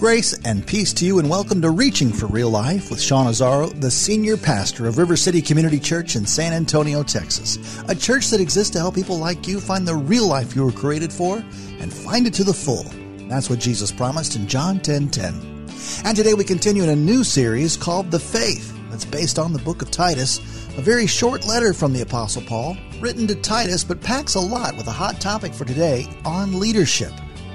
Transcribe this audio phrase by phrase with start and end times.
[0.00, 3.78] Grace and peace to you, and welcome to Reaching for Real Life with Sean Azzaro,
[3.82, 7.82] the senior pastor of River City Community Church in San Antonio, Texas.
[7.86, 10.72] A church that exists to help people like you find the real life you were
[10.72, 11.44] created for
[11.80, 12.84] and find it to the full.
[13.28, 15.34] That's what Jesus promised in John 10 10.
[16.06, 19.58] And today we continue in a new series called The Faith that's based on the
[19.58, 20.38] book of Titus,
[20.78, 24.78] a very short letter from the Apostle Paul, written to Titus, but packs a lot
[24.78, 27.12] with a hot topic for today on leadership.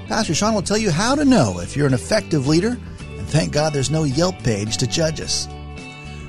[0.08, 3.52] Pastor Sean will tell you how to know if you're an effective leader, and thank
[3.52, 5.48] God there's no Yelp page to judge us.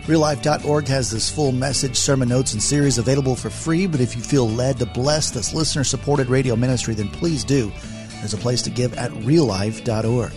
[0.07, 4.21] RealLife.org has this full message, sermon notes, and series available for free, but if you
[4.21, 7.71] feel led to bless this listener supported radio ministry, then please do.
[8.19, 10.33] There's a place to give at reallife.org.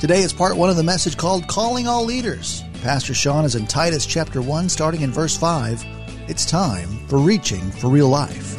[0.00, 2.64] Today is part one of the message called Calling All Leaders.
[2.82, 5.84] Pastor Sean is in Titus chapter 1, starting in verse 5.
[6.26, 8.57] It's time for Reaching for Real Life.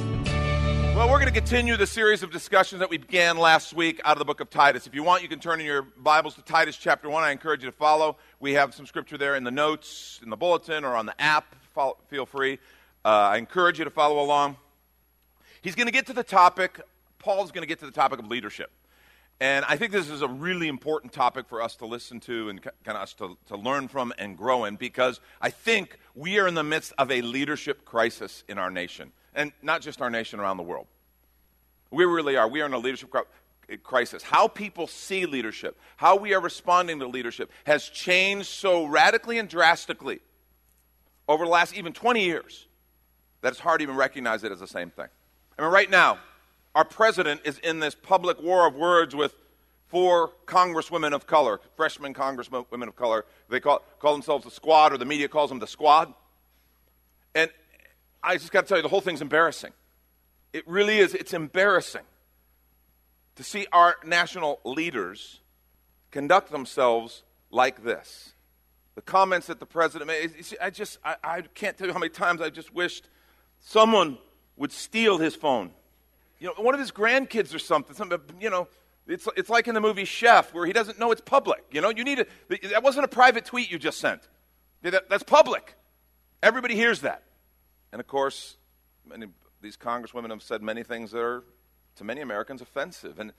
[1.00, 4.12] Well, we're going to continue the series of discussions that we began last week out
[4.12, 4.86] of the book of Titus.
[4.86, 7.24] If you want, you can turn in your Bibles to Titus chapter 1.
[7.24, 8.18] I encourage you to follow.
[8.42, 11.56] We have some scripture there in the notes, in the bulletin, or on the app.
[11.74, 12.60] Follow, feel free.
[13.06, 14.58] Uh, I encourage you to follow along.
[15.62, 16.82] He's going to get to the topic,
[17.18, 18.70] Paul's going to get to the topic of leadership.
[19.40, 22.62] And I think this is a really important topic for us to listen to and
[22.62, 26.48] kind of us to, to learn from and grow in because I think we are
[26.50, 30.42] in the midst of a leadership crisis in our nation and not just our nation,
[30.42, 30.86] around the world.
[31.92, 32.48] We really are.
[32.48, 33.10] We are in a leadership
[33.84, 34.22] crisis.
[34.22, 39.48] How people see leadership, how we are responding to leadership, has changed so radically and
[39.48, 40.20] drastically
[41.30, 42.68] over the last even 20 years
[43.42, 45.08] that it's hard to even recognize it as the same thing.
[45.58, 46.20] I mean, right now,
[46.76, 49.34] our president is in this public war of words with
[49.88, 53.26] four congresswomen of color, freshman congresswomen of color.
[53.48, 56.14] They call, call themselves the squad, or the media calls them the squad.
[57.34, 57.50] And
[58.24, 59.72] I just got to tell you, the whole thing's embarrassing.
[60.54, 61.14] It really is.
[61.14, 62.04] It's embarrassing
[63.36, 65.40] to see our national leaders
[66.12, 68.34] conduct themselves like this.
[68.96, 72.10] The comments that the president made, I just, I, I can't tell you how many
[72.10, 73.08] times I just wished
[73.60, 74.18] someone
[74.58, 75.72] would steal his phone.
[76.40, 78.68] You know, one of his grandkids or something, something you know,
[79.08, 81.64] it's, it's like in the movie Chef, where he doesn't know it's public.
[81.72, 82.26] You know, you need a,
[82.70, 84.28] that wasn't a private tweet you just sent.
[84.82, 85.76] That, that's public.
[86.44, 87.24] Everybody hears that.
[87.92, 88.58] And of course,
[89.08, 89.28] many,
[89.62, 91.44] these congresswomen have said many things that are,
[91.96, 93.20] to many Americans, offensive.
[93.20, 93.34] And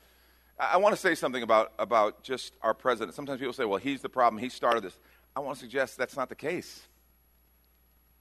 [0.58, 3.14] I, I want to say something about, about just our president.
[3.14, 4.98] Sometimes people say, well, he's the problem, he started this.
[5.34, 6.82] I want to suggest that's not the case.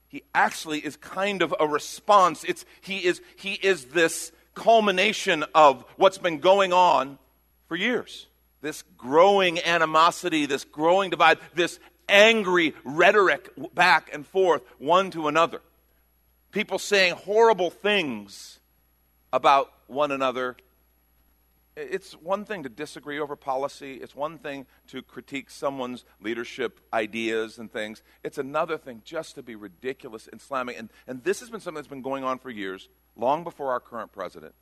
[0.08, 2.44] He actually is kind of a response.
[2.44, 7.18] It's, he, is, he is this culmination of what's been going on
[7.68, 8.26] for years.
[8.60, 15.62] This growing animosity, this growing divide, this angry rhetoric back and forth, one to another
[16.50, 18.60] people saying horrible things
[19.32, 20.56] about one another.
[21.76, 23.94] It's one thing to disagree over policy.
[23.94, 28.02] It's one thing to critique someone's leadership ideas and things.
[28.24, 30.76] It's another thing just to be ridiculous and slamming.
[30.76, 33.80] And, and this has been something that's been going on for years, long before our
[33.80, 34.54] current president.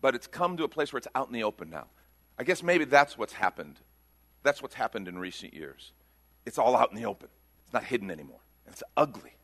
[0.00, 1.86] But it's come to a place where it's out in the open now.
[2.38, 3.78] I guess maybe that's what's happened.
[4.42, 5.92] That's what's happened in recent years.
[6.44, 7.28] It's all out in the open,
[7.64, 8.40] it's not hidden anymore.
[8.66, 9.34] It's ugly.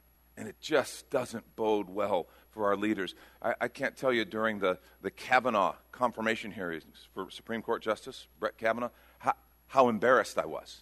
[0.41, 3.15] And it just doesn't bode well for our leaders.
[3.43, 8.27] I, I, can't tell you during the, the Kavanaugh confirmation hearings for Supreme Court Justice
[8.39, 9.35] Brett Kavanaugh how,
[9.67, 10.81] how embarrassed I was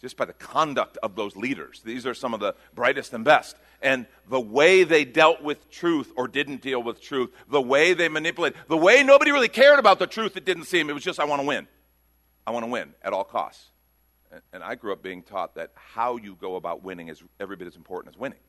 [0.00, 1.80] just by the conduct of those leaders.
[1.84, 3.54] These are some of the brightest and best.
[3.80, 8.08] And the way they dealt with truth or didn't deal with truth, the way they
[8.08, 10.90] manipulated, the way nobody really cared about the truth, it didn't seem.
[10.90, 11.68] It was just, I want to win.
[12.44, 13.70] I want to win at all costs.
[14.32, 17.54] And, and I grew up being taught that how you go about winning is every
[17.54, 18.40] bit as important as winning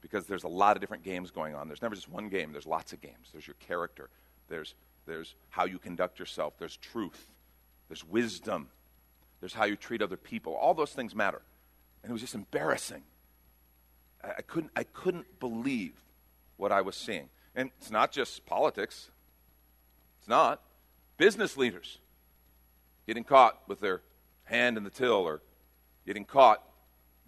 [0.00, 1.68] because there's a lot of different games going on.
[1.68, 3.28] There's never just one game, there's lots of games.
[3.32, 4.08] There's your character,
[4.48, 4.74] there's,
[5.06, 7.28] there's how you conduct yourself, there's truth,
[7.88, 8.68] there's wisdom,
[9.40, 10.54] there's how you treat other people.
[10.54, 11.42] All those things matter.
[12.02, 13.02] And it was just embarrassing.
[14.22, 15.94] I, I couldn't, I couldn't believe
[16.56, 17.28] what I was seeing.
[17.54, 19.10] And it's not just politics,
[20.20, 20.60] it's not.
[21.16, 21.98] Business leaders
[23.06, 24.02] getting caught with their
[24.44, 25.40] hand in the till or
[26.06, 26.62] getting caught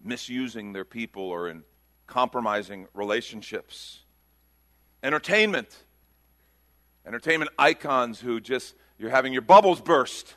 [0.03, 1.63] misusing their people or in
[2.11, 4.01] compromising relationships.
[5.01, 5.69] Entertainment.
[7.05, 10.35] entertainment icons who just, you're having your bubbles burst,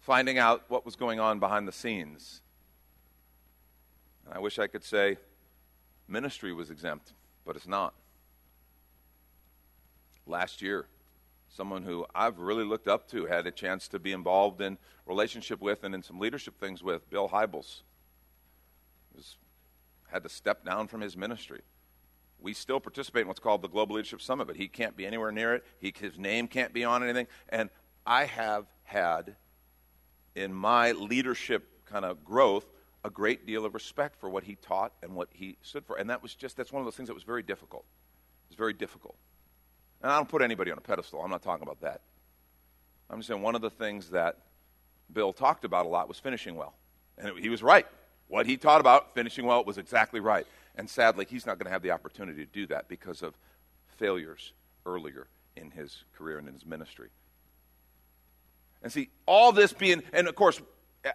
[0.00, 2.40] finding out what was going on behind the scenes.
[4.24, 5.18] And I wish I could say
[6.08, 7.12] ministry was exempt,
[7.44, 7.92] but it's not.
[10.24, 10.86] Last year,
[11.48, 15.60] someone who I've really looked up to had a chance to be involved in relationship
[15.60, 17.82] with and in some leadership things with Bill Hybels.
[19.14, 19.36] Was,
[20.08, 21.62] had to step down from his ministry.
[22.38, 25.32] We still participate in what's called the Global Leadership Summit, but he can't be anywhere
[25.32, 25.64] near it.
[25.78, 27.26] He, his name can't be on anything.
[27.48, 27.70] And
[28.06, 29.36] I have had,
[30.34, 32.66] in my leadership kind of growth,
[33.04, 35.96] a great deal of respect for what he taught and what he stood for.
[35.96, 37.84] And that was just, that's one of those things that was very difficult.
[38.46, 39.16] It was very difficult.
[40.02, 41.22] And I don't put anybody on a pedestal.
[41.22, 42.02] I'm not talking about that.
[43.08, 44.38] I'm just saying one of the things that
[45.12, 46.74] Bill talked about a lot was finishing well.
[47.16, 47.86] And it, he was right.
[48.28, 50.46] What he taught about finishing well was exactly right.
[50.74, 53.34] And sadly, he's not going to have the opportunity to do that because of
[53.96, 54.52] failures
[54.84, 57.08] earlier in his career and in his ministry.
[58.82, 60.60] And see, all this being, and of course,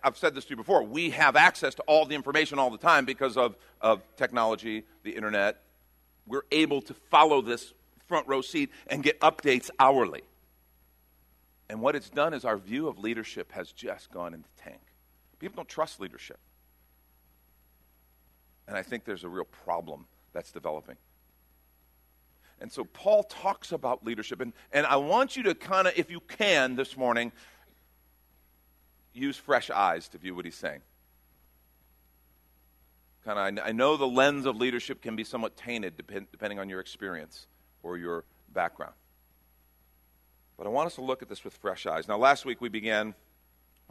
[0.04, 2.78] I've said this to you before, we have access to all the information all the
[2.78, 5.62] time because of, of technology, the internet.
[6.26, 7.74] We're able to follow this
[8.08, 10.24] front row seat and get updates hourly.
[11.70, 14.82] And what it's done is our view of leadership has just gone in the tank.
[15.40, 16.40] People don't trust leadership.
[18.68, 20.98] And I think there's a real problem that's developing.
[22.60, 24.40] And so Paul talks about leadership.
[24.40, 27.32] And, and I want you to kind of, if you can this morning,
[29.14, 30.82] use fresh eyes to view what he's saying.
[33.26, 36.70] Kind of, I know the lens of leadership can be somewhat tainted depend, depending on
[36.70, 37.48] your experience
[37.84, 38.24] or your
[38.54, 38.94] background.
[40.58, 42.08] But I want us to look at this with fresh eyes.
[42.08, 43.16] Now, last week we began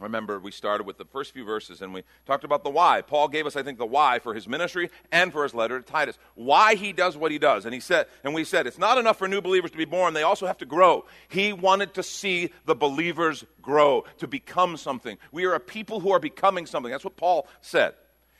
[0.01, 3.01] Remember, we started with the first few verses and we talked about the why.
[3.01, 5.85] Paul gave us, I think, the why for his ministry and for his letter to
[5.85, 6.17] Titus.
[6.35, 7.65] Why he does what he does.
[7.65, 10.13] And he said, and we said, it's not enough for new believers to be born,
[10.13, 11.05] they also have to grow.
[11.29, 15.17] He wanted to see the believers grow, to become something.
[15.31, 16.91] We are a people who are becoming something.
[16.91, 17.93] That's what Paul said.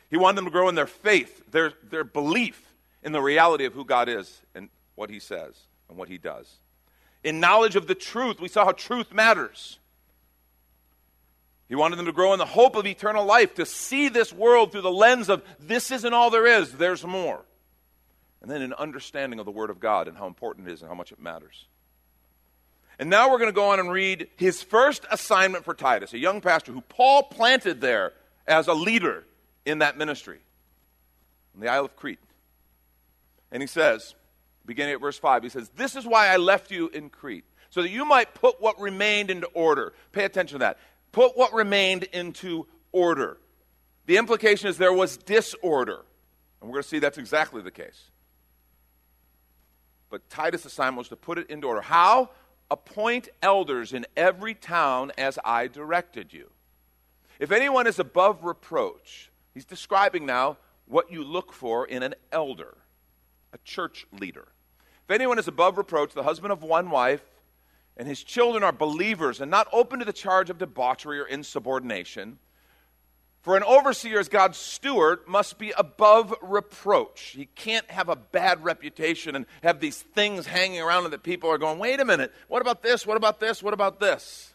[0.10, 2.74] He wanted them to grow in their faith, their, their belief
[3.04, 5.56] in the reality of who God is and what he says
[5.90, 6.60] and what he does.
[7.24, 9.80] In knowledge of the truth, we saw how truth matters.
[11.72, 14.74] He wanted them to grow in the hope of eternal life, to see this world
[14.74, 17.46] through the lens of this isn't all there is, there's more.
[18.42, 20.90] And then an understanding of the Word of God and how important it is and
[20.90, 21.68] how much it matters.
[23.00, 26.18] And now we're going to go on and read his first assignment for Titus, a
[26.18, 28.12] young pastor who Paul planted there
[28.46, 29.24] as a leader
[29.66, 30.40] in that ministry
[31.56, 32.20] on the Isle of Crete.
[33.50, 34.14] And he says,
[34.66, 37.82] beginning at verse 5, he says, This is why I left you in Crete, so
[37.82, 39.94] that you might put what remained into order.
[40.12, 40.78] Pay attention to that
[41.12, 43.38] put what remained into order.
[44.06, 46.06] The implication is there was disorder.
[46.60, 48.12] And we're going to see that's exactly the case.
[50.10, 51.82] But Titus' assignment was to put it into order.
[51.82, 52.30] How?
[52.70, 56.50] Appoint elders in every town as I directed you.
[57.40, 62.78] If anyone is above reproach, he's describing now what you look for in an elder,
[63.54, 64.50] a church leader.
[65.06, 67.24] If anyone is above reproach, the husband of one wife,
[67.98, 72.40] and his children are believers and not open to the charge of debauchery or insubordination.
[73.42, 77.34] For an overseer as God's steward must be above reproach.
[77.36, 81.58] He can't have a bad reputation and have these things hanging around that people are
[81.58, 83.06] going, wait a minute, what about this?
[83.08, 83.64] What about this?
[83.64, 84.54] What about this?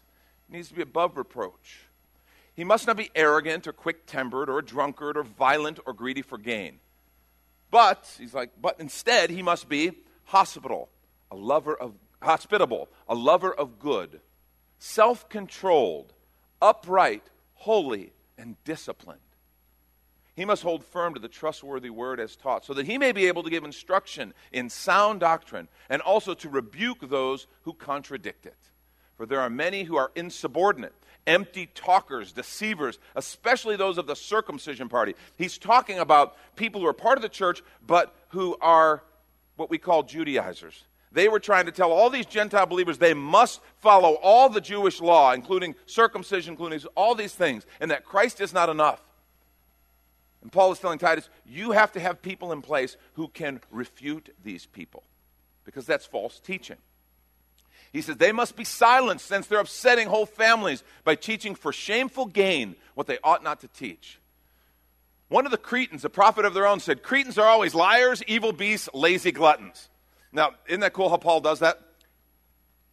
[0.49, 1.81] He needs to be above reproach.
[2.55, 6.21] He must not be arrogant or quick tempered or a drunkard or violent or greedy
[6.21, 6.79] for gain.
[7.69, 9.91] But, he's like, but instead he must be
[10.25, 10.87] hospitable,
[11.29, 14.21] a lover of hospitable, a lover of good,
[14.79, 16.13] self controlled,
[16.61, 17.23] upright,
[17.55, 19.19] holy, and disciplined.
[20.35, 23.25] He must hold firm to the trustworthy word as taught, so that he may be
[23.27, 28.57] able to give instruction in sound doctrine and also to rebuke those who contradict it.
[29.15, 30.93] For there are many who are insubordinate,
[31.25, 35.15] empty talkers, deceivers, especially those of the circumcision party.
[35.37, 39.01] He's talking about people who are part of the church, but who are
[39.55, 40.83] what we call Judaizers.
[41.17, 45.01] They were trying to tell all these Gentile believers they must follow all the Jewish
[45.01, 49.01] law, including circumcision, including all these things, and that Christ is not enough.
[50.43, 54.29] And Paul is telling Titus, you have to have people in place who can refute
[54.43, 55.01] these people,
[55.65, 56.77] because that's false teaching.
[57.91, 62.27] He says they must be silenced since they're upsetting whole families by teaching for shameful
[62.27, 64.19] gain what they ought not to teach.
[65.29, 68.53] One of the Cretans, a prophet of their own, said, Cretans are always liars, evil
[68.53, 69.89] beasts, lazy gluttons.
[70.31, 71.81] Now, isn't that cool how Paul does that?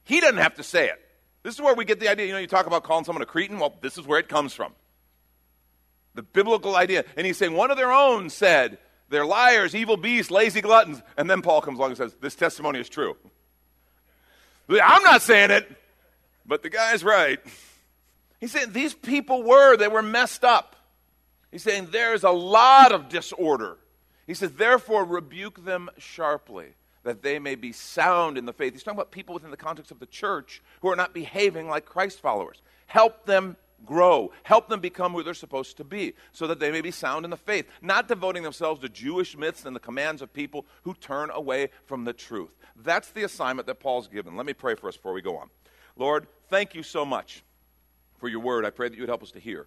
[0.04, 1.00] He doesn't have to say it.
[1.42, 2.26] This is where we get the idea.
[2.26, 3.58] You know, you talk about calling someone a Cretan.
[3.58, 4.72] Well, this is where it comes from.
[6.14, 7.04] The biblical idea.
[7.16, 11.02] And he's saying one of their own said, they're liars, evil beasts, lazy gluttons.
[11.16, 13.16] And then Paul comes along and says, this testimony is true.
[14.70, 15.70] I'm not saying it,
[16.46, 17.38] but the guy's right.
[18.40, 20.76] He's saying these people were, they were messed up.
[21.50, 23.76] He's saying there's a lot of disorder.
[24.26, 26.68] He says, therefore, rebuke them sharply,
[27.04, 28.73] that they may be sound in the faith.
[28.73, 31.87] He's talking about people within the context of the church who are not behaving like
[31.87, 32.61] Christ followers.
[32.87, 34.32] Help them grow.
[34.42, 37.30] Help them become who they're supposed to be, so that they may be sound in
[37.30, 41.30] the faith, not devoting themselves to Jewish myths and the commands of people who turn
[41.30, 42.50] away from the truth.
[42.76, 44.37] That's the assignment that Paul's given.
[44.37, 45.50] Let me pray for us before we go on.
[45.96, 47.44] Lord, thank you so much
[48.18, 48.64] for your word.
[48.64, 49.66] I pray that you would help us to hear.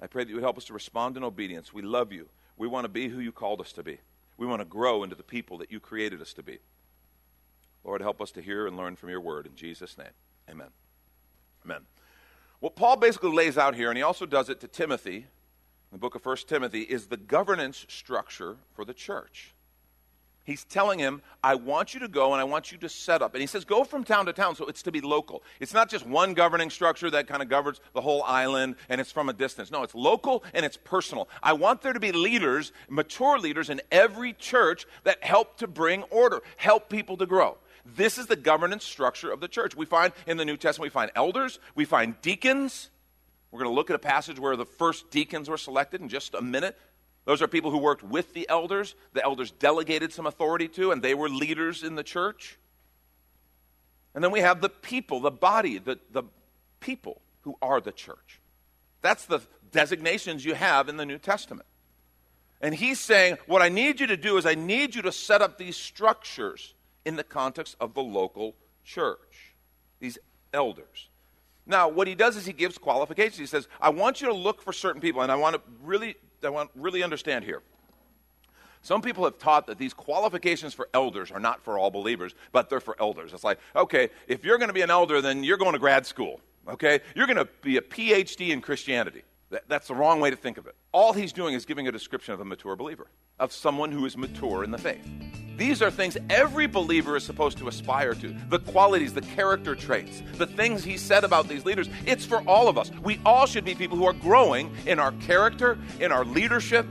[0.00, 1.72] I pray that you would help us to respond in obedience.
[1.72, 2.28] We love you.
[2.58, 3.98] We want to be who you called us to be.
[4.36, 6.58] We want to grow into the people that you created us to be.
[7.84, 9.46] Lord, help us to hear and learn from your word.
[9.46, 10.10] In Jesus' name,
[10.50, 10.68] amen.
[11.64, 11.82] Amen.
[12.60, 15.24] What Paul basically lays out here, and he also does it to Timothy, in
[15.92, 19.54] the book of 1 Timothy, is the governance structure for the church.
[20.46, 23.34] He's telling him, I want you to go and I want you to set up.
[23.34, 25.42] And he says, go from town to town, so it's to be local.
[25.58, 29.10] It's not just one governing structure that kind of governs the whole island and it's
[29.10, 29.72] from a distance.
[29.72, 31.28] No, it's local and it's personal.
[31.42, 36.04] I want there to be leaders, mature leaders in every church that help to bring
[36.04, 37.58] order, help people to grow.
[37.84, 39.76] This is the governance structure of the church.
[39.76, 42.90] We find in the New Testament, we find elders, we find deacons.
[43.50, 46.34] We're going to look at a passage where the first deacons were selected in just
[46.34, 46.78] a minute.
[47.26, 48.94] Those are people who worked with the elders.
[49.12, 52.56] The elders delegated some authority to, and they were leaders in the church.
[54.14, 56.22] And then we have the people, the body, the, the
[56.80, 58.40] people who are the church.
[59.02, 59.40] That's the
[59.72, 61.66] designations you have in the New Testament.
[62.60, 65.42] And he's saying, What I need you to do is, I need you to set
[65.42, 68.54] up these structures in the context of the local
[68.84, 69.54] church,
[70.00, 70.16] these
[70.54, 71.08] elders.
[71.66, 73.38] Now, what he does is he gives qualifications.
[73.38, 76.16] He says, I want you to look for certain people, and I want to really
[76.46, 77.62] I want really understand here.
[78.82, 82.70] Some people have taught that these qualifications for elders are not for all believers, but
[82.70, 83.32] they're for elders.
[83.32, 86.06] It's like, okay, if you're going to be an elder, then you're going to grad
[86.06, 87.00] school, okay?
[87.16, 89.24] You're going to be a PhD in Christianity.
[89.68, 90.74] That's the wrong way to think of it.
[90.92, 94.16] All he's doing is giving a description of a mature believer, of someone who is
[94.16, 95.06] mature in the faith.
[95.56, 98.36] These are things every believer is supposed to aspire to.
[98.50, 101.88] The qualities, the character traits, the things he said about these leaders.
[102.04, 102.90] It's for all of us.
[103.02, 106.86] We all should be people who are growing in our character, in our leadership,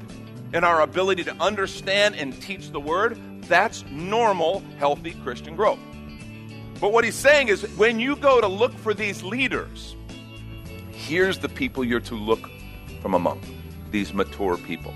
[0.54, 3.18] in our ability to understand and teach the word.
[3.44, 5.80] That's normal, healthy Christian growth.
[6.82, 9.96] But what he's saying is when you go to look for these leaders,
[11.06, 12.50] here's the people you're to look
[13.02, 13.40] from among
[13.92, 14.94] these mature people.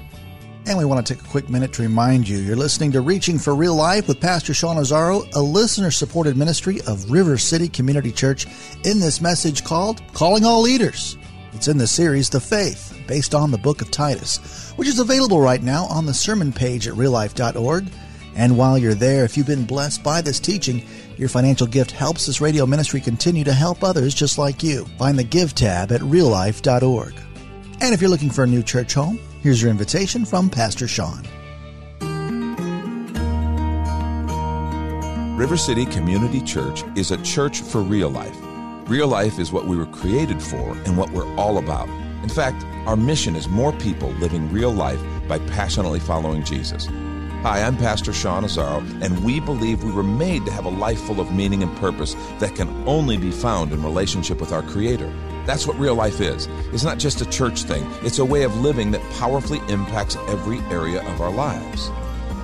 [0.66, 3.40] And we want to take a quick minute to remind you you're listening to Reaching
[3.40, 8.12] for Real Life with Pastor Sean Azzaro, a listener supported ministry of River City Community
[8.12, 8.46] Church,
[8.84, 11.18] in this message called Calling All Leaders.
[11.54, 15.40] It's in the series The Faith, based on the book of Titus, which is available
[15.40, 17.88] right now on the sermon page at reallife.org.
[18.40, 20.84] And while you're there, if you've been blessed by this teaching,
[21.18, 24.86] your financial gift helps this radio ministry continue to help others just like you.
[24.98, 27.14] Find the Give tab at reallife.org.
[27.82, 31.24] And if you're looking for a new church home, Here's your invitation from Pastor Sean.
[35.38, 38.36] River City Community Church is a church for real life.
[38.90, 41.88] Real life is what we were created for and what we're all about.
[42.22, 46.90] In fact, our mission is more people living real life by passionately following Jesus.
[47.44, 51.00] Hi, I'm Pastor Sean Azzaro, and we believe we were made to have a life
[51.00, 55.10] full of meaning and purpose that can only be found in relationship with our Creator.
[55.46, 56.50] That's what real life is.
[56.74, 60.60] It's not just a church thing, it's a way of living that powerfully impacts every
[60.70, 61.90] area of our lives.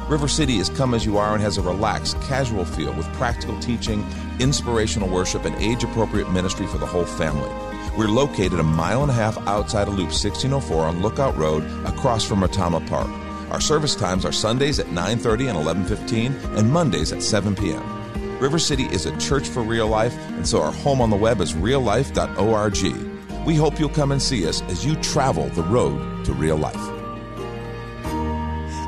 [0.08, 3.60] River City is come as you are and has a relaxed, casual feel with practical
[3.60, 4.02] teaching,
[4.40, 7.52] inspirational worship, and age appropriate ministry for the whole family.
[7.98, 12.24] We're located a mile and a half outside of Loop 1604 on Lookout Road across
[12.24, 13.25] from Retama Park.
[13.56, 18.38] Our service times are Sundays at 9:30 and 11:15 and Mondays at 7 p.m.
[18.38, 21.40] River City is a church for real life, and so our home on the web
[21.40, 23.46] is reallife.org.
[23.46, 26.76] We hope you'll come and see us as you travel the road to real life.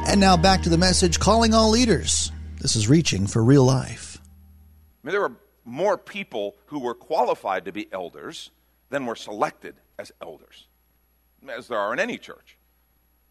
[0.06, 2.34] And now back to the message calling all leaders.
[2.60, 4.18] This is reaching for real life.
[4.18, 8.52] I mean, there were more people who were qualified to be elders
[8.90, 10.68] than were selected as elders,
[11.48, 12.57] as there are in any church.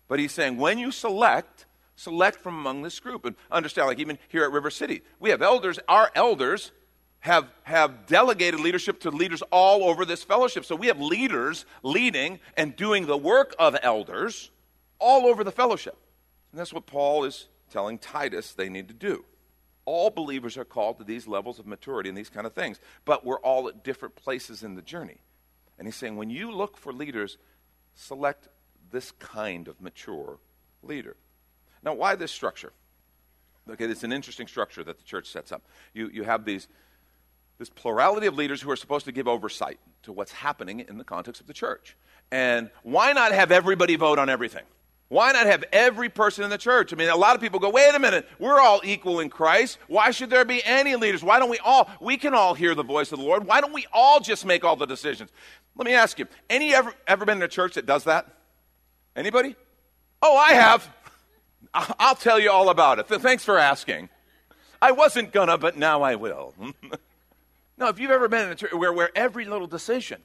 [0.08, 3.25] But he's saying when you select, select from among this group.
[3.25, 5.78] And understand, like even here at River City, we have elders.
[5.88, 6.72] Our elders
[7.20, 10.64] have, have delegated leadership to leaders all over this fellowship.
[10.64, 14.50] So we have leaders leading and doing the work of elders
[14.98, 15.96] all over the fellowship.
[16.52, 19.25] And that's what Paul is telling Titus they need to do.
[19.84, 23.25] All believers are called to these levels of maturity and these kind of things, but
[23.25, 25.18] we're all at different places in the journey.
[25.78, 27.38] And he's saying when you look for leaders,
[27.94, 28.48] select
[28.90, 30.38] this kind of mature
[30.83, 31.16] leader.
[31.83, 32.73] Now, why this structure?
[33.69, 35.62] Okay, it's an interesting structure that the church sets up.
[35.93, 36.69] You, you have these
[37.59, 41.05] this plurality of leaders who are supposed to give oversight to what's happening in the
[41.05, 41.97] context of the church.
[42.31, 44.64] And why not have everybody vote on everything?
[45.09, 46.93] Why not have every person in the church?
[46.93, 49.78] I mean, a lot of people go, wait a minute, we're all equal in Christ.
[49.87, 51.23] Why should there be any leaders?
[51.23, 53.47] Why don't we all, we can all hear the voice of the Lord.
[53.47, 55.31] Why don't we all just make all the decisions?
[55.76, 58.36] Let me ask you, any ever, ever been in a church that does that?
[59.16, 59.56] Anybody?
[60.23, 60.88] Oh, I have.
[61.75, 63.06] I'll tell you all about it.
[63.08, 64.08] Thanks for asking.
[64.80, 66.54] I wasn't gonna, but now I will.
[67.78, 70.20] no, if you've ever been in a church where, where every little decision,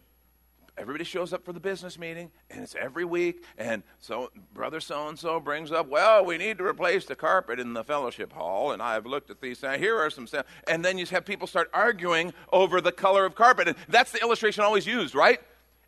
[0.77, 5.07] everybody shows up for the business meeting, and it's every week, and so brother so
[5.07, 8.71] and so brings up, well, we need to replace the carpet in the fellowship hall,
[8.74, 9.63] and I've looked at these.
[9.63, 10.45] and Here are some, stuff.
[10.67, 14.21] and then you have people start arguing over the color of carpet, and that's the
[14.21, 15.39] illustration always used, right?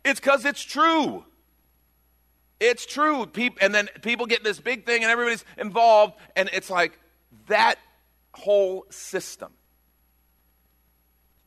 [0.04, 1.24] It's because it's true.
[2.60, 3.28] It's true.
[3.60, 6.98] and then people get this big thing, and everybody's involved, and it's like
[7.48, 7.78] that
[8.32, 9.52] whole system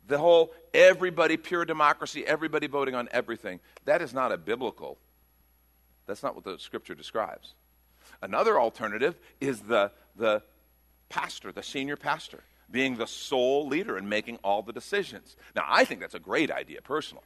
[0.08, 4.98] the whole everybody, pure democracy, everybody voting on everything, that is not a biblical,
[6.06, 7.54] that's not what the scripture describes.
[8.22, 10.42] Another alternative is the, the
[11.10, 15.36] pastor, the senior pastor, being the sole leader and making all the decisions.
[15.56, 17.24] Now, I think that's a great idea personally.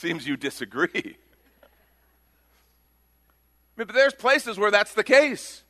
[0.00, 1.18] Seems you disagree.
[3.76, 5.62] but there's places where that's the case.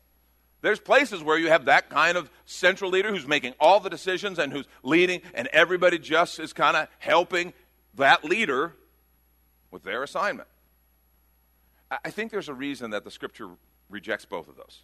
[0.61, 4.39] There's places where you have that kind of central leader who's making all the decisions
[4.39, 7.55] and who's leading, and everybody just is kind of helping
[7.95, 8.77] that leader
[9.73, 10.47] with their assignment.
[11.91, 13.49] I think there's a reason that the scripture
[13.89, 14.83] rejects both of those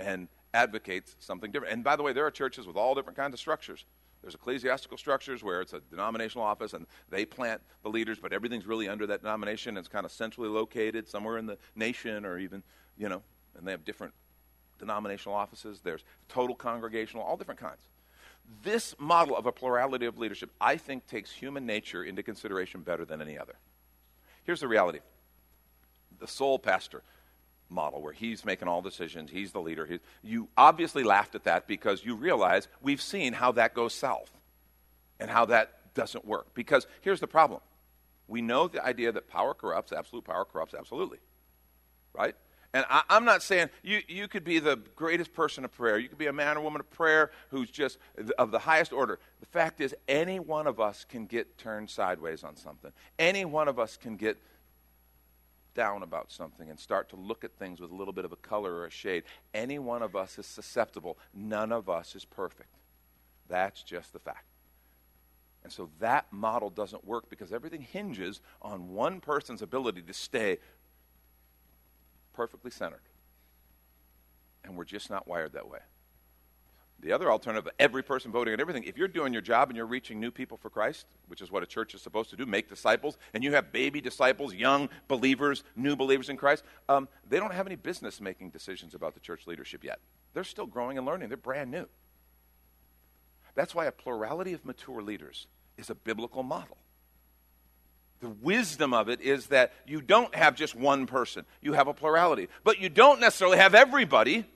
[0.00, 1.72] and advocates something different.
[1.72, 3.84] And by the way, there are churches with all different kinds of structures.
[4.22, 8.66] There's ecclesiastical structures where it's a denominational office and they plant the leaders, but everything's
[8.66, 9.76] really under that denomination.
[9.76, 12.62] It's kind of centrally located somewhere in the nation or even,
[12.96, 13.22] you know,
[13.56, 14.14] and they have different
[14.82, 17.80] denominational offices, there's total congregational, all different kinds.
[18.64, 23.04] This model of a plurality of leadership, I think, takes human nature into consideration better
[23.04, 23.54] than any other.
[24.44, 24.98] Here's the reality
[26.18, 27.02] the sole pastor
[27.72, 30.00] model, where he's making all decisions, he's the leader.
[30.22, 34.30] You obviously laughed at that because you realize we've seen how that goes south
[35.18, 36.54] and how that doesn't work.
[36.54, 37.60] Because here's the problem
[38.28, 41.18] we know the idea that power corrupts, absolute power corrupts absolutely.
[42.14, 42.34] Right?
[42.74, 45.98] And I, am not saying you, you could be the greatest person of prayer.
[45.98, 47.98] You could be a man or woman of prayer who's just
[48.38, 49.18] of the highest order.
[49.40, 52.92] The fact is, any one of us can get turned sideways on something.
[53.18, 54.38] Any one of us can get
[55.74, 58.36] down about something and start to look at things with a little bit of a
[58.36, 59.24] color or a shade.
[59.54, 61.18] Any one of us is susceptible.
[61.34, 62.74] None of us is perfect.
[63.48, 64.46] That's just the fact.
[65.64, 70.58] And so that model doesn't work because everything hinges on one person's ability to stay
[72.32, 73.02] perfectly centered.
[74.64, 75.80] And we're just not wired that way.
[77.02, 79.86] The other alternative, every person voting on everything, if you're doing your job and you're
[79.86, 82.68] reaching new people for Christ, which is what a church is supposed to do, make
[82.68, 87.52] disciples, and you have baby disciples, young believers, new believers in Christ, um, they don't
[87.52, 89.98] have any business making decisions about the church leadership yet.
[90.32, 91.88] They're still growing and learning, they're brand new.
[93.56, 96.78] That's why a plurality of mature leaders is a biblical model
[98.22, 101.92] the wisdom of it is that you don't have just one person, you have a
[101.92, 102.48] plurality.
[102.64, 104.46] But you don't necessarily have everybody.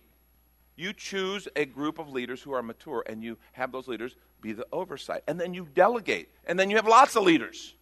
[0.76, 4.52] You choose a group of leaders who are mature, and you have those leaders be
[4.52, 5.22] the oversight.
[5.26, 7.74] And then you delegate, and then you have lots of leaders.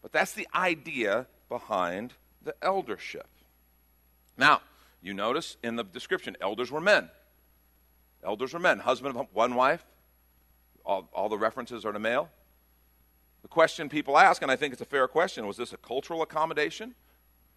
[0.00, 3.26] But that's the idea behind the eldership.
[4.38, 4.60] Now,
[5.02, 7.10] you notice in the description, elders were men.
[8.22, 9.84] Elders were men, husband of one wife.
[10.84, 12.28] All, all the references are to male.
[13.42, 16.22] The question people ask, and I think it's a fair question, was this a cultural
[16.22, 16.94] accommodation?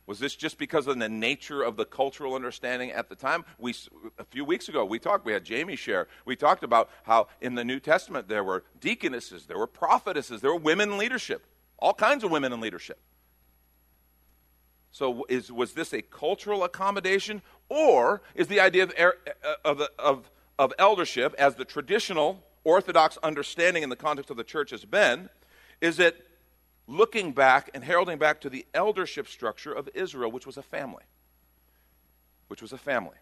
[0.09, 3.45] Was this just because of the nature of the cultural understanding at the time?
[3.59, 3.75] We,
[4.17, 7.53] a few weeks ago, we talked, we had Jamie share, we talked about how in
[7.53, 11.45] the New Testament there were deaconesses, there were prophetesses, there were women in leadership,
[11.77, 12.97] all kinds of women in leadership.
[14.89, 19.13] So, is, was this a cultural accommodation, or is the idea of, er,
[19.63, 24.71] of, of, of eldership, as the traditional Orthodox understanding in the context of the church
[24.71, 25.29] has been,
[25.81, 26.25] is it
[26.89, 31.03] looking back and heralding back to the eldership structure of Israel, which was a family.
[32.47, 33.17] Which was a family.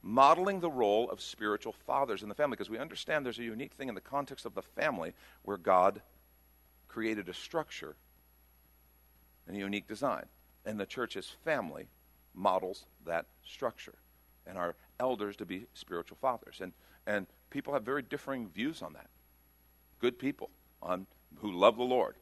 [0.00, 3.72] Modeling the role of spiritual fathers in the family, because we understand there's a unique
[3.72, 6.00] thing in the context of the family where God
[6.86, 7.96] created a structure
[9.48, 10.26] and a unique design.
[10.64, 11.88] And the church's family
[12.32, 13.94] models that structure.
[14.46, 16.60] And our elders to be spiritual fathers.
[16.60, 16.72] And,
[17.08, 19.08] and people have very differing views on that.
[20.00, 21.06] Good people on
[21.40, 22.14] who love the Lord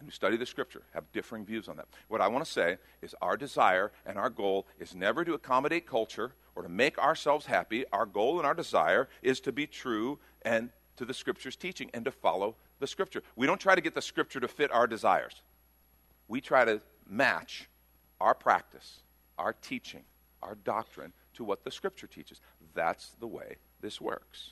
[0.00, 1.86] and who study the scripture have differing views on that.
[2.08, 5.86] What I want to say is our desire and our goal is never to accommodate
[5.86, 10.18] culture or to make ourselves happy, our goal and our desire is to be true
[10.42, 13.22] and to the Scripture's teaching and to follow the Scripture.
[13.36, 15.42] We don't try to get the Scripture to fit our desires.
[16.28, 17.68] We try to match
[18.20, 19.00] our practice,
[19.38, 20.04] our teaching,
[20.42, 22.40] our doctrine to what the Scripture teaches.
[22.74, 24.50] That's the way this works.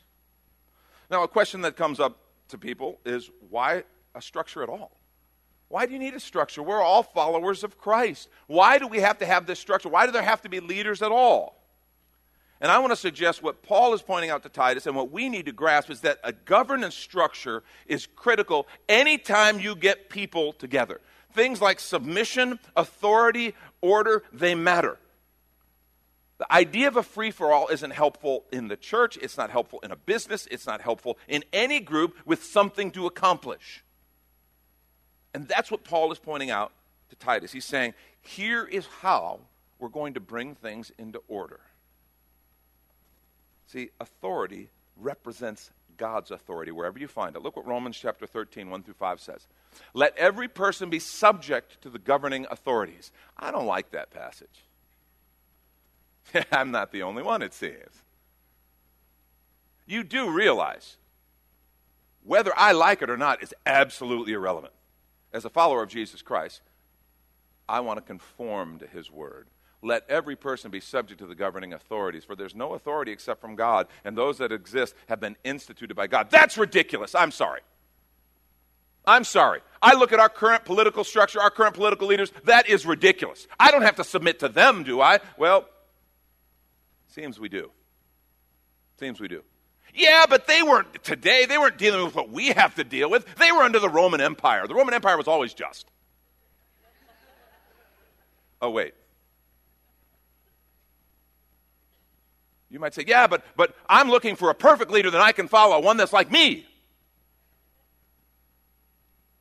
[1.10, 3.84] Now, a question that comes up to people is why
[4.14, 4.98] a structure at all?
[5.68, 6.62] Why do you need a structure?
[6.62, 8.28] We're all followers of Christ.
[8.46, 9.88] Why do we have to have this structure?
[9.88, 11.58] Why do there have to be leaders at all?
[12.60, 15.28] And I want to suggest what Paul is pointing out to Titus and what we
[15.28, 21.00] need to grasp is that a governance structure is critical anytime you get people together.
[21.34, 24.98] Things like submission, authority, order, they matter.
[26.38, 29.80] The idea of a free for all isn't helpful in the church, it's not helpful
[29.82, 33.84] in a business, it's not helpful in any group with something to accomplish.
[35.34, 36.72] And that's what Paul is pointing out
[37.10, 37.52] to Titus.
[37.52, 39.40] He's saying, here is how
[39.78, 41.60] we're going to bring things into order.
[43.66, 47.42] See, authority represents God's authority wherever you find it.
[47.42, 49.46] Look what Romans chapter 13, 1 through 5 says.
[49.92, 53.12] Let every person be subject to the governing authorities.
[53.36, 54.64] I don't like that passage.
[56.52, 58.02] I'm not the only one, it seems.
[59.86, 60.96] You do realize
[62.24, 64.74] whether I like it or not is absolutely irrelevant.
[65.32, 66.62] As a follower of Jesus Christ,
[67.68, 69.48] I want to conform to his word.
[69.82, 73.54] Let every person be subject to the governing authorities, for there's no authority except from
[73.54, 76.30] God, and those that exist have been instituted by God.
[76.30, 77.14] That's ridiculous.
[77.14, 77.60] I'm sorry.
[79.04, 79.60] I'm sorry.
[79.80, 83.46] I look at our current political structure, our current political leaders, that is ridiculous.
[83.58, 85.20] I don't have to submit to them, do I?
[85.36, 85.66] Well,
[87.08, 87.70] seems we do.
[88.98, 89.42] Seems we do.
[89.98, 93.26] Yeah, but they weren't today, they weren't dealing with what we have to deal with.
[93.34, 94.68] They were under the Roman Empire.
[94.68, 95.90] The Roman Empire was always just.
[98.62, 98.94] Oh, wait.
[102.70, 105.48] You might say, yeah, but, but I'm looking for a perfect leader that I can
[105.48, 106.64] follow, one that's like me.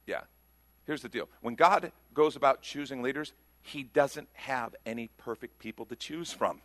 [0.07, 0.21] Yeah.
[0.85, 5.85] Here's the deal when God goes about choosing leaders, he doesn't have any perfect people
[5.85, 6.61] to choose from.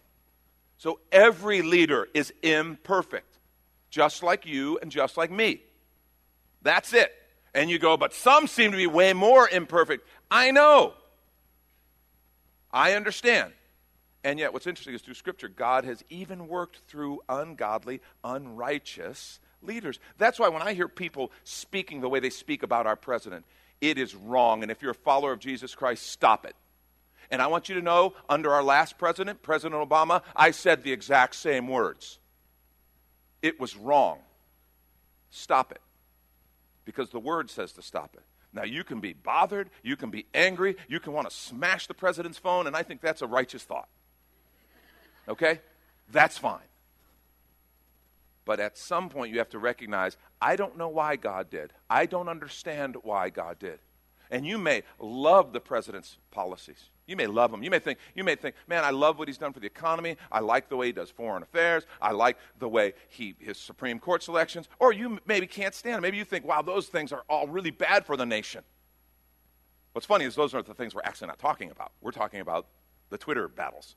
[0.79, 3.32] So every leader is imperfect,
[3.93, 5.63] just like you and just like me.
[6.63, 7.13] That's it.
[7.55, 10.09] And you go, but some seem to be way more imperfect.
[10.31, 10.95] I know.
[12.73, 13.53] I understand.
[14.25, 20.01] And yet, what's interesting is through Scripture, God has even worked through ungodly, unrighteous leaders.
[20.17, 23.45] That's why when I hear people speaking the way they speak about our president,
[23.81, 24.63] it is wrong.
[24.63, 26.55] And if you're a follower of Jesus Christ, stop it.
[27.31, 30.93] And I want you to know, under our last president, President Obama, I said the
[30.93, 32.19] exact same words.
[33.43, 34.19] It was wrong.
[35.31, 35.81] Stop it.
[36.85, 38.23] Because the word says to stop it.
[38.55, 41.95] Now, you can be bothered, you can be angry, you can want to smash the
[41.95, 43.89] president's phone, and I think that's a righteous thought.
[45.27, 45.61] Okay?
[46.11, 46.61] That's fine.
[48.45, 51.73] But at some point, you have to recognize I don't know why God did.
[51.89, 53.79] I don't understand why God did.
[54.31, 56.91] And you may love the president's policies.
[57.13, 57.63] You may love him.
[57.63, 60.17] You may think, you may think, man, I love what he's done for the economy.
[60.31, 61.85] I like the way he does foreign affairs.
[62.01, 64.67] I like the way he his Supreme Court selections.
[64.79, 66.01] Or you maybe can't stand it.
[66.01, 68.65] Maybe you think, wow, those things are all really bad for the nation.
[69.93, 71.93] What's funny is those aren't the things we're actually not talking about.
[72.01, 72.69] We're talking about
[73.11, 73.95] the Twitter battles.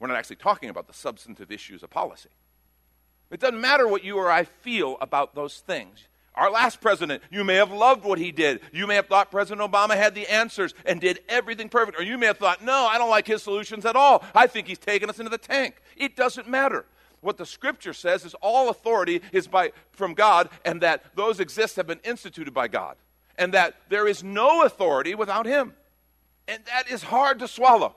[0.00, 2.30] We're not actually talking about the substantive issues of policy.
[3.30, 6.07] It doesn't matter what you or I feel about those things.
[6.38, 8.60] Our last president, you may have loved what he did.
[8.72, 11.98] You may have thought President Obama had the answers and did everything perfect.
[11.98, 14.24] Or you may have thought, no, I don't like his solutions at all.
[14.36, 15.82] I think he's taking us into the tank.
[15.96, 16.86] It doesn't matter.
[17.22, 21.74] What the scripture says is all authority is by, from God and that those exist
[21.74, 22.94] have been instituted by God.
[23.36, 25.74] And that there is no authority without him.
[26.46, 27.96] And that is hard to swallow.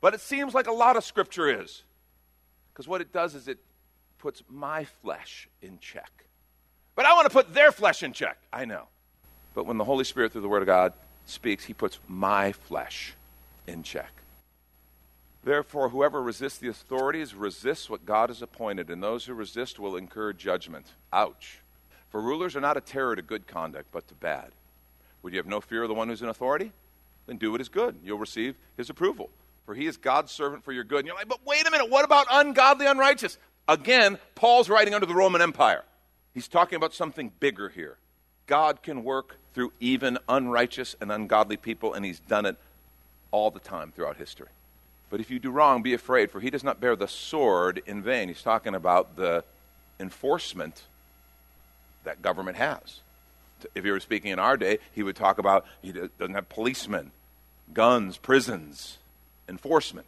[0.00, 1.84] But it seems like a lot of scripture is.
[2.72, 3.58] Because what it does is it
[4.18, 6.22] puts my flesh in check.
[6.94, 8.38] But I want to put their flesh in check.
[8.52, 8.88] I know.
[9.54, 10.92] But when the Holy Spirit, through the Word of God,
[11.26, 13.14] speaks, He puts my flesh
[13.66, 14.10] in check.
[15.44, 19.96] Therefore, whoever resists the authorities resists what God has appointed, and those who resist will
[19.96, 20.86] incur judgment.
[21.12, 21.58] Ouch.
[22.10, 24.50] For rulers are not a terror to good conduct, but to bad.
[25.22, 26.72] Would you have no fear of the one who's in authority?
[27.26, 27.96] Then do what is good.
[28.04, 29.30] You'll receive his approval
[29.64, 31.00] for he is God's servant for your good.
[31.00, 33.38] And you're like, but wait a minute, what about ungodly, unrighteous?
[33.68, 35.84] Again, Paul's writing under the Roman Empire.
[36.34, 37.96] He's talking about something bigger here.
[38.46, 42.56] God can work through even unrighteous and ungodly people, and he's done it
[43.30, 44.48] all the time throughout history.
[45.10, 48.02] But if you do wrong, be afraid, for he does not bear the sword in
[48.02, 48.28] vain.
[48.28, 49.44] He's talking about the
[50.00, 50.82] enforcement
[52.04, 53.00] that government has.
[53.74, 57.10] If he were speaking in our day, he would talk about he doesn't have policemen,
[57.74, 58.98] guns, prisons,
[59.48, 60.06] enforcement.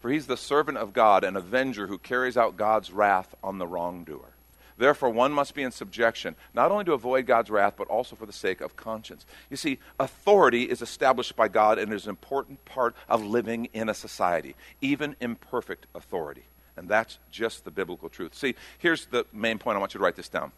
[0.00, 3.66] For he's the servant of God, an avenger who carries out God's wrath on the
[3.66, 4.31] wrongdoer.
[4.78, 8.26] Therefore, one must be in subjection, not only to avoid God's wrath, but also for
[8.26, 9.26] the sake of conscience.
[9.50, 13.88] You see, authority is established by God and is an important part of living in
[13.88, 16.44] a society, even imperfect authority.
[16.76, 18.34] And that's just the biblical truth.
[18.34, 19.76] See, here's the main point.
[19.76, 20.52] I want you to write this down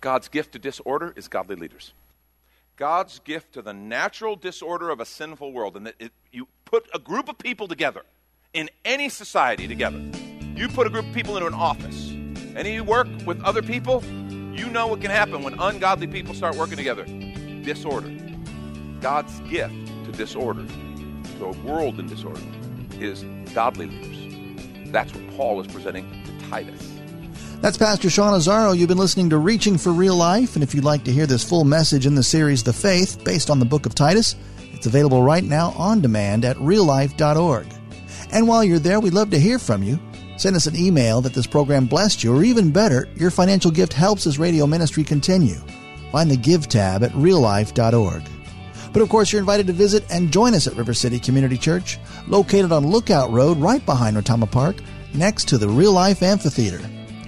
[0.00, 1.92] God's gift to disorder is godly leaders.
[2.76, 6.88] God's gift to the natural disorder of a sinful world, and that it, you put
[6.92, 8.02] a group of people together
[8.52, 10.02] in any society together.
[10.56, 12.13] You put a group of people into an office,
[12.54, 14.02] and you work with other people,
[14.52, 17.04] you know what can happen when ungodly people start working together
[17.62, 18.12] disorder.
[19.00, 20.66] God's gift to disorder,
[21.38, 22.40] to a world in disorder,
[23.00, 24.92] is godly leaders.
[24.92, 26.90] That's what Paul is presenting to Titus.
[27.60, 28.76] That's Pastor Sean Azzaro.
[28.76, 31.42] You've been listening to Reaching for Real Life, and if you'd like to hear this
[31.42, 34.36] full message in the series The Faith, based on the book of Titus,
[34.72, 37.66] it's available right now on demand at reallife.org.
[38.32, 39.98] And while you're there, we'd love to hear from you.
[40.44, 43.94] Send us an email that this program blessed you, or even better, your financial gift
[43.94, 45.56] helps this radio ministry continue.
[46.12, 48.22] Find the Give tab at reallife.org.
[48.92, 51.98] But of course, you're invited to visit and join us at River City Community Church,
[52.28, 54.76] located on Lookout Road right behind Retama Park,
[55.14, 56.80] next to the Real Life Amphitheater.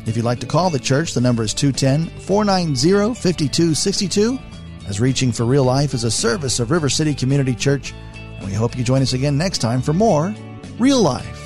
[0.04, 4.38] If you'd like to call the church, the number is 210 490 5262.
[4.88, 8.52] As Reaching for Real Life is a service of River City Community Church, and we
[8.52, 10.34] hope you join us again next time for more
[10.78, 11.45] Real Life.